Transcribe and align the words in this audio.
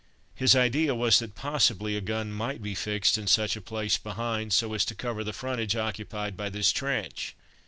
His 0.33 0.55
idea 0.55 0.95
was 0.95 1.19
that 1.19 1.35
possibly 1.35 1.95
a 1.95 2.01
gun 2.01 2.31
might 2.31 2.59
be 2.63 2.73
fixed 2.73 3.19
in 3.19 3.27
such 3.27 3.55
a 3.55 3.61
place 3.61 3.99
behind 3.99 4.51
so 4.51 4.73
as 4.73 4.83
to 4.85 4.95
cover 4.95 5.23
the 5.23 5.31
frontage 5.31 5.75
occupied 5.75 6.35
by 6.35 6.49
this 6.49 6.71
trench. 6.71 7.35